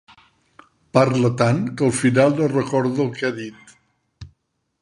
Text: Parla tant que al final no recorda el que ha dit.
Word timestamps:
Parla 0.97 1.31
tant 1.43 1.59
que 1.81 1.87
al 1.89 1.95
final 1.99 2.35
no 2.39 2.49
recorda 2.57 3.07
el 3.07 3.15
que 3.19 3.29
ha 3.31 3.35
dit. 3.41 3.77